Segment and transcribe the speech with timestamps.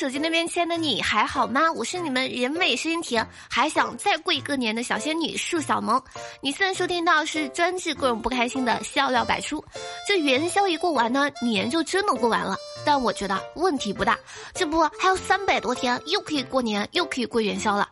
[0.00, 1.70] 手机那边亲爱的你还好吗？
[1.72, 6.02] 我是你们人美声甜，还想再过一个年的小仙女树小萌。
[6.40, 9.62] 你现在收听到是专治各种不开心的笑料百出。
[10.08, 12.56] 这元宵一过完呢，年就真的过完了。
[12.82, 14.18] 但我觉得问题不大，
[14.54, 17.86] 这不还有三百多天，又可以过年，又可以过元宵了。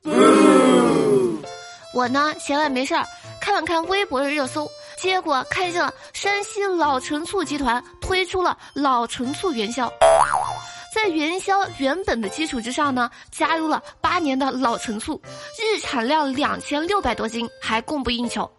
[1.92, 3.04] 我呢，闲来没事儿
[3.38, 4.66] 看了看微博的热搜，
[4.98, 9.92] 结果看见了山西老陈醋集团推出了老陈醋元宵。
[10.94, 15.20] 在元宵原本的基础之上呢，加入了八年的老陈醋，
[15.58, 18.50] 日产量两千六百多斤，还供不应求。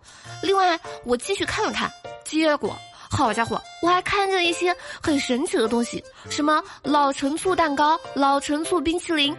[0.42, 1.92] 另外，我继续看了看，
[2.24, 2.76] 结果，
[3.10, 9.36] 好家伙，我还看见一些很神奇的东西，什么老陈醋蛋糕、老陈醋冰淇淋、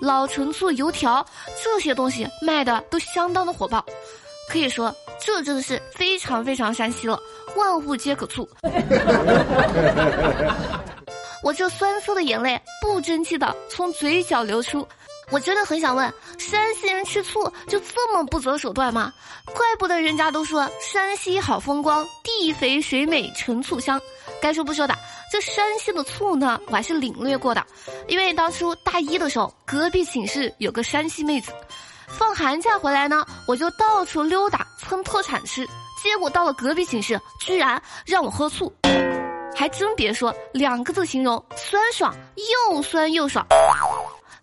[0.00, 1.26] 老陈醋油条，
[1.64, 3.84] 这些东西卖的都相当的火爆。
[4.48, 7.18] 可以说，这真的是非常非常山西了，
[7.56, 8.46] 万物皆可醋。
[11.42, 14.86] 我这酸涩的眼泪不争气的从嘴角流出，
[15.30, 19.12] 我真的很想问：山西人吃醋就这么不择手段吗？
[19.46, 24.00] 怪不得人家都说山西好风光，地肥水美陈醋香。
[24.40, 24.94] 该说不说的，
[25.32, 27.64] 这山西的醋呢，我还是领略过的，
[28.06, 31.52] 因为当初大一的时候，隔壁寝室有个山西妹子，
[32.06, 35.66] 放寒假回来呢，我就到处溜达蹭特产吃，
[36.02, 38.72] 结果到了隔壁寝室，居然让我喝醋。
[39.54, 42.14] 还真别说，两个字形容酸爽，
[42.70, 43.46] 又酸又爽。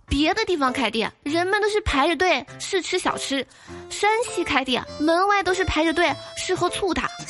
[0.07, 3.43] 别的地方开店，人们都是排着队试吃小吃；
[3.89, 7.01] 山西开店，门外都是排着队试喝醋的。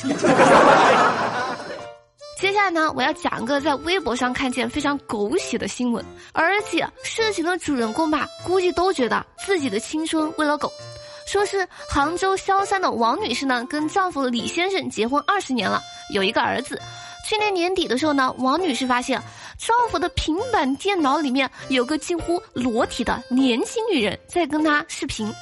[2.40, 10.72] 接下来呢，我要讲一个在微博上看见非常狗血的新闻，而且事情的主人公吧，估计都觉得自己的青春喂了狗。
[11.26, 15.82] 说是杭州萧山的王女士呢，跟丈夫李先生结婚二十年了，
[16.14, 16.80] 有一个儿子。
[17.30, 19.22] 去年年底的时候呢，王女士发现
[19.56, 25.32] 丈夫的平板电脑里面有个近乎裸体的年轻女人在跟他视频。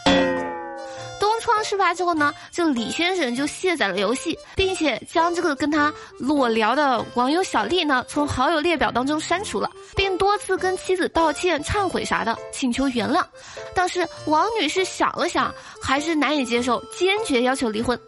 [1.48, 13.24] 东窗事发之后呢，这李先生就卸载了游戏，并且将这个跟他裸聊的网友小丽呢从好友列表当中删除了，并多次跟妻子道歉、忏悔啥的，请求原谅。
[13.74, 15.50] 但是王女士想了想，
[15.82, 17.98] 还是难以接受，坚决要求离婚。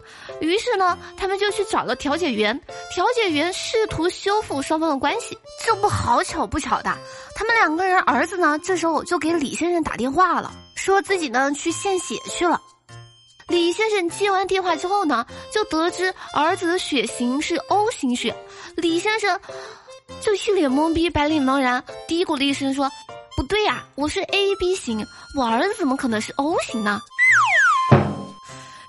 [0.43, 2.61] 于是呢，他们就去找了调解员，
[2.93, 5.39] 调解员试图修复双方的关系。
[5.65, 6.95] 这不好巧不巧的，
[7.35, 12.61] 他们两个人儿子呢，这时候就给李先生打电话了，说自己呢去献血去了。
[13.51, 18.35] 李先生接完电话之后呢，就得知儿子的血型是 O 型血。
[18.77, 19.39] 李先生
[20.21, 22.89] 就一脸懵逼、白脸茫然，嘀咕了一声说
[23.37, 25.05] ：“不对呀，我是 AB 型，
[25.37, 27.01] 我儿子怎么可能是 O 型呢？”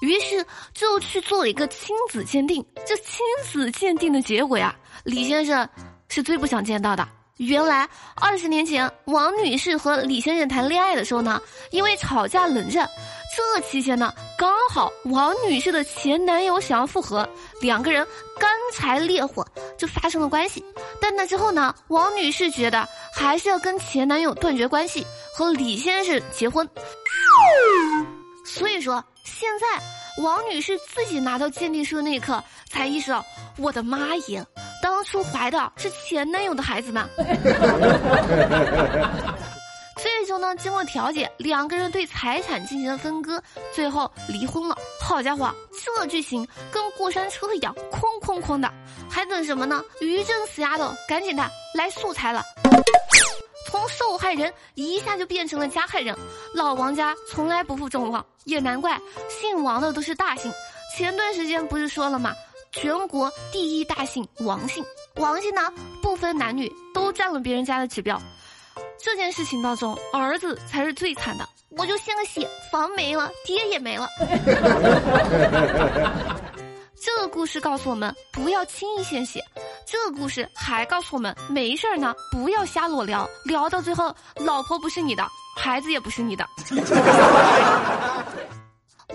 [0.01, 2.63] 于是就去做了一个亲子鉴定。
[2.85, 3.19] 这亲
[3.51, 5.67] 子鉴定的结果呀，李先生
[6.07, 7.07] 是最不想见到的。
[7.41, 11.41] 原来二十年前，王女士和李先生谈恋爱的时候呢，
[11.71, 12.87] 因为吵架冷战。
[13.35, 17.27] 这期间呢，刚好王女士的前男友想要复合，
[17.59, 18.05] 两个人
[18.37, 19.43] 干柴烈火
[19.75, 20.63] 就发生了关系。
[21.01, 25.03] 但那之后呢，王女士觉得还是要跟前男友断绝关系，
[25.35, 26.67] 和李先生结婚。
[28.45, 33.25] 所以说，现在王女士自己拿到鉴定书的那一刻，才意识到，
[33.57, 34.45] 我的妈耶，
[34.81, 37.07] 当初怀的是前男友的孩子呢。
[39.97, 43.41] 最终呢，经过调解，两个人对财产进行了分割，
[43.73, 44.75] 最后离婚了。
[44.99, 45.53] 好家伙，
[45.83, 48.71] 这剧情跟过山车一样，哐哐哐的，
[49.09, 49.83] 还等什么呢？
[49.99, 52.41] 于正死丫头，赶紧的来素材了，
[53.69, 56.17] 从受害人一下就变成了加害人。
[56.55, 58.99] 老王家从来不负众望，也难怪
[59.29, 60.51] 姓王的都是大姓。
[60.97, 62.33] 前段时间不是说了吗？
[62.71, 64.83] 全国第一大姓王姓，
[65.15, 65.61] 王姓呢
[66.01, 68.19] 不分男女，都占了别人家的指标。
[68.97, 71.47] 这件事情当中，儿子才是最惨的。
[71.71, 74.07] 我就献个血，房没了，爹也没了。
[77.03, 79.43] 这个故事告诉我们不要轻易献血。
[79.85, 86.47] 这个故事还告诉我们，没事儿呢，不要瞎裸聊，聊到最后，老婆不是你的，孩子也不是你的。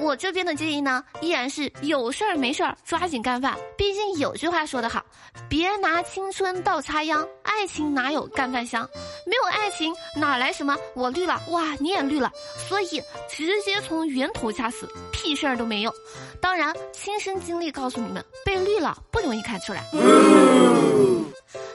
[0.06, 3.56] 我这边的建议呢，依然是有事儿没事儿抓紧干饭。
[3.76, 5.04] 毕竟有句话说得好，
[5.48, 8.88] 别拿青春倒插秧，爱情哪有干饭香？
[9.26, 12.30] 没有爱情哪来什么我绿了哇你也绿了？
[12.68, 15.92] 所以直接从源头掐死，屁事儿都没有。
[16.40, 19.82] 当然，亲身经历告诉你们，被绿了不容易看出来，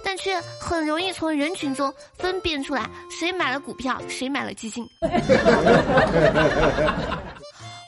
[0.05, 4.87] 但却很容易从人群中分辨出来谁买了股票，谁买了基金。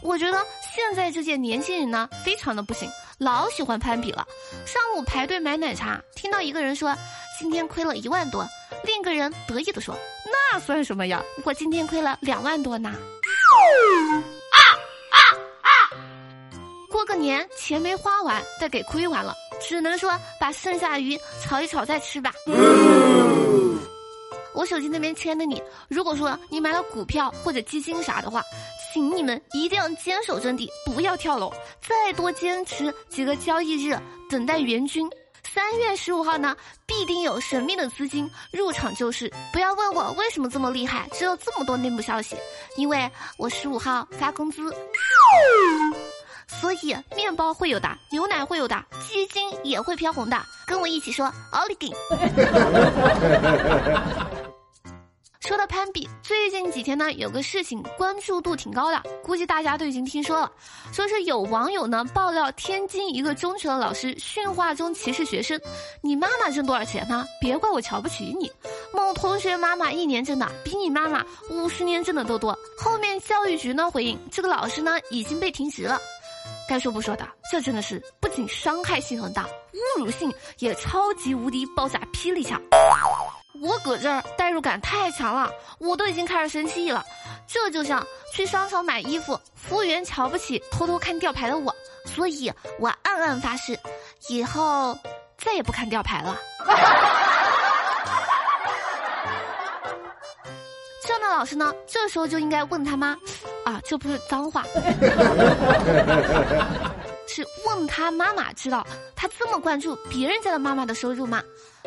[0.04, 4.28] 我觉得现在这届年轻人呢，非常的不行，老喜欢攀比了。
[4.66, 6.94] 上午排队买奶茶，听到一个人说
[7.40, 8.46] ：“今天亏了一万多。
[8.84, 9.98] 另一个人得意的说
[10.54, 11.24] ：“那算什么呀？
[11.46, 12.90] 我今天亏了两万多呢。”
[14.52, 14.60] 啊
[15.10, 15.18] 啊
[15.62, 15.72] 啊！
[16.90, 22.34] 过个年钱没花完，但给亏完了，只能说把剩下鱼炒一炒再吃吧。
[24.64, 28.42] 我手机那边签的你，如果说你买了股票或者基金啥的话，
[28.94, 31.52] 请你们一定要坚守阵地，不要跳楼，
[31.82, 33.94] 再多坚持几个交易日，
[34.30, 35.06] 等待援军。
[35.44, 36.56] 三月十五号呢，
[36.86, 39.30] 必定有神秘的资金入场救市。
[39.52, 42.38] 不要问我为什么这么厉害，知道这么多内幕消息，
[42.78, 44.74] 因为我十五号发工资，
[46.48, 50.42] 所以面包会有的，牛奶会有的，基金也会飘红的。
[50.66, 51.92] 跟我一起说，奥利给！
[55.46, 60.50] 说到攀比，最近几天呢，有个事情关注度挺高的，估计大家都已经听说了。
[60.94, 65.60] 说是有网友呢爆料，天津一个中学的老师训话中歧视学生。
[66.00, 67.26] 你妈妈挣多少钱呢？
[67.42, 68.50] 别怪我瞧不起你。
[68.94, 72.58] 某同学妈妈一年挣的比你妈妈五十年挣的都多。
[72.78, 76.00] 后面教育局呢回应，这个老师呢已经被停职了。
[76.70, 79.46] 该说不说的，这真的是不仅伤害性很大，
[79.98, 82.62] 侮辱性也超级无敌爆炸霹雳强。
[83.64, 85.50] 我搁这儿代入感太强了，
[85.80, 87.02] 我都已经开始生气了。
[87.48, 91.74] 这就像去商场买衣服，服务员瞧不起偷偷看吊牌的我，
[92.06, 93.80] 所以我暗暗发誓，
[94.28, 94.98] 以后
[95.38, 96.38] 再也不看吊牌了。
[101.06, 103.16] 这样的老师呢，这时候就应该问他妈，
[103.66, 104.66] 啊，这不是脏话。
[107.74, 108.86] 是问他妈妈知道
[109.16, 111.42] 他这么关注别人家的妈妈的收入吗？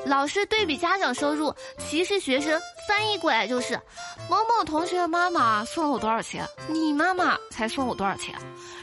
[0.05, 3.81] 老师对比家长收入歧视学生，翻译过来就是
[4.29, 8.35] 某某同学的妈妈送了我多少钱，你妈妈才送我多少钱？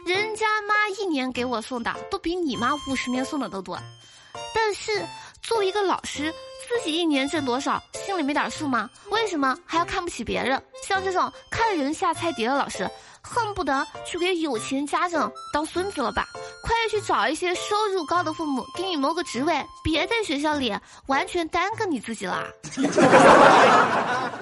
[0.05, 3.77] 人家妈一年给我送的都比你妈五十年送的都多。
[4.55, 5.05] 但是
[5.41, 6.33] 作为一个老师，
[6.67, 8.89] 自己一年挣多少，心里没点数吗？
[9.11, 10.61] 为什么还要看不起别人？
[10.83, 12.89] 像这种看人下菜碟的老师。
[13.23, 16.27] 恨不得去给有钱家长当孙子了吧？
[16.61, 20.75] 快去找一些收入高的父母给你谋个职位，别在学校里
[21.07, 22.45] 完全耽搁你自己啦。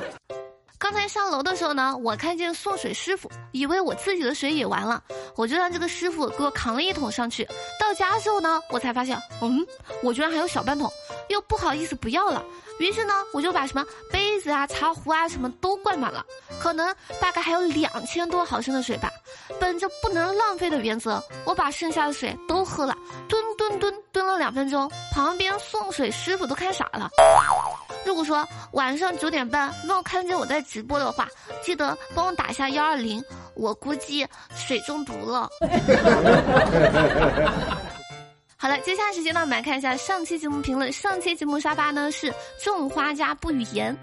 [0.78, 5.01] 刚才上楼的时候呢，我看见送水师傅，以为我自己的水也完了，
[5.36, 7.48] 我就让这个师傅给我扛了一桶上去。
[7.80, 9.63] 到家之后呢，我才发现，嗯，
[10.01, 10.92] 我居然还有小半桶，
[11.31, 12.44] 又不好意思不要了。
[12.80, 16.25] 于是呢，我就把什么杯子啊、茶壶啊什么都灌满了，
[16.60, 19.10] 可能大概还有两千多毫升的水吧。
[19.60, 22.95] 本着不能浪费的原则，我把剩下的水都喝了，
[23.28, 27.10] 蹲蹲蹲蹲了两分钟，旁边送水师傅都看傻了。
[28.04, 31.28] 如果说晚上九点半没有看见我在直播的话，
[31.63, 33.24] 记得帮我打一下幺二零，
[33.54, 34.25] 我估计
[34.56, 35.48] 水中毒了。
[38.61, 40.93] 好了，接下来时间呢，我们来看一下上期节目评论。
[40.93, 42.31] 上期节目沙发呢是
[42.63, 43.97] 种花家不语言。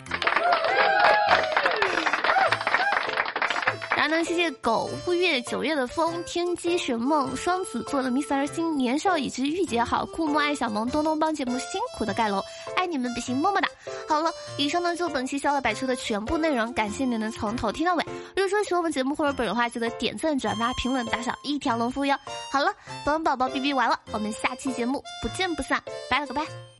[4.08, 12.42] 然后呢，谢谢狗五月九月的风，天机玄梦双子座的 Miss 二星，年少已知御姐好，酷木爱小萌，东东帮节目辛苦的盖楼，
[12.74, 13.68] 爱你们比心，么么哒。
[14.08, 18.04] 好了，以上呢就本期笑乐百出的全部内容，感谢你能从头听到尾。
[18.34, 22.16] 如果说喜欢我们节目或者本人的话，记得点赞、转发、评论、打赏一条龙服务哟。
[22.50, 22.72] 好了，
[23.04, 26.77] 本宝宝哔哔完了，我们下期节目不见不散，拜了个拜。